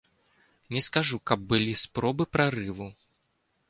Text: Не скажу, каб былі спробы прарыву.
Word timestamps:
Не 0.75 0.81
скажу, 0.85 1.21
каб 1.33 1.39
былі 1.53 1.79
спробы 1.85 2.31
прарыву. 2.39 2.93